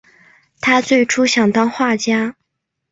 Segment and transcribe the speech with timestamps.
[0.61, 2.35] 他最初想当画家。